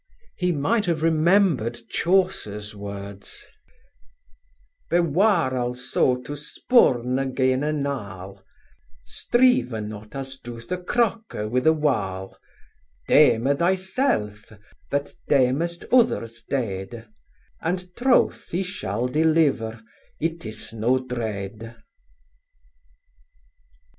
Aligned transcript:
He 0.35 0.51
might 0.51 0.87
have 0.87 1.03
remembered 1.03 1.77
Chaucer's 1.87 2.75
words: 2.75 3.45
Beware 4.89 5.55
also 5.55 6.15
to 6.23 6.35
spurne 6.35 7.19
again 7.19 7.61
a 7.63 7.71
nall; 7.71 8.43
Strive 9.05 9.73
not 9.87 10.15
as 10.15 10.37
doeth 10.37 10.71
a 10.71 10.79
crocke 10.79 11.35
with 11.51 11.67
a 11.67 11.73
wall; 11.73 12.35
Deme 13.07 13.55
thy 13.55 13.75
selfe 13.75 14.51
that 14.89 15.11
demest 15.27 15.85
others 15.91 16.41
dede, 16.49 17.05
And 17.61 17.95
trouth 17.95 18.49
thee 18.49 18.63
shall 18.63 19.05
deliver, 19.07 19.83
it 20.19 20.47
is 20.47 20.73
no 20.73 20.97
drede. 20.97 21.75